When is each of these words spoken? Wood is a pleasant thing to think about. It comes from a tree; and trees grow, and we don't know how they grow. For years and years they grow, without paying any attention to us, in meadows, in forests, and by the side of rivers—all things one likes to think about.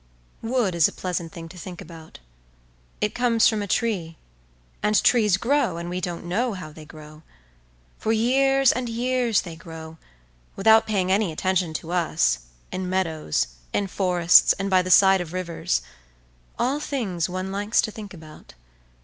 Wood 0.51 0.73
is 0.73 0.87
a 0.87 0.91
pleasant 0.91 1.31
thing 1.31 1.47
to 1.49 1.59
think 1.59 1.79
about. 1.79 2.17
It 3.01 3.13
comes 3.13 3.47
from 3.47 3.61
a 3.61 3.67
tree; 3.67 4.17
and 4.81 4.95
trees 5.03 5.37
grow, 5.37 5.77
and 5.77 5.91
we 5.91 6.01
don't 6.01 6.25
know 6.25 6.53
how 6.53 6.71
they 6.71 6.85
grow. 6.85 7.21
For 7.99 8.11
years 8.11 8.71
and 8.71 8.89
years 8.89 9.41
they 9.41 9.55
grow, 9.55 9.97
without 10.55 10.87
paying 10.87 11.11
any 11.11 11.31
attention 11.31 11.75
to 11.75 11.91
us, 11.91 12.39
in 12.71 12.89
meadows, 12.89 13.45
in 13.73 13.85
forests, 13.85 14.53
and 14.53 14.71
by 14.71 14.81
the 14.81 14.89
side 14.89 15.21
of 15.21 15.33
rivers—all 15.33 16.79
things 16.79 17.29
one 17.29 17.51
likes 17.51 17.79
to 17.83 17.91
think 17.91 18.11
about. 18.11 18.55